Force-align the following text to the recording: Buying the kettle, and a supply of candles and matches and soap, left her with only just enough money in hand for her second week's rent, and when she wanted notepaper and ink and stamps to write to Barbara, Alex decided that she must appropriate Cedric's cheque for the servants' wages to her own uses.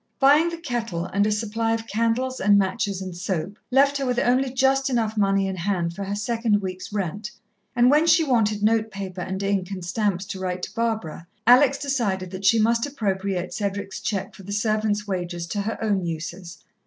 Buying 0.19 0.49
the 0.49 0.57
kettle, 0.57 1.05
and 1.05 1.27
a 1.27 1.31
supply 1.31 1.73
of 1.73 1.85
candles 1.85 2.39
and 2.39 2.57
matches 2.57 3.03
and 3.03 3.15
soap, 3.15 3.59
left 3.69 3.97
her 3.97 4.05
with 4.07 4.17
only 4.17 4.49
just 4.51 4.89
enough 4.89 5.15
money 5.15 5.45
in 5.47 5.55
hand 5.57 5.93
for 5.93 6.03
her 6.05 6.15
second 6.15 6.59
week's 6.59 6.91
rent, 6.91 7.29
and 7.75 7.91
when 7.91 8.07
she 8.07 8.23
wanted 8.23 8.63
notepaper 8.63 9.21
and 9.21 9.43
ink 9.43 9.69
and 9.69 9.85
stamps 9.85 10.25
to 10.25 10.39
write 10.39 10.63
to 10.63 10.73
Barbara, 10.73 11.27
Alex 11.45 11.77
decided 11.77 12.31
that 12.31 12.45
she 12.45 12.57
must 12.59 12.87
appropriate 12.87 13.53
Cedric's 13.53 13.99
cheque 13.99 14.33
for 14.33 14.41
the 14.41 14.51
servants' 14.51 15.05
wages 15.07 15.45
to 15.45 15.61
her 15.61 15.77
own 15.83 16.03
uses. 16.03 16.57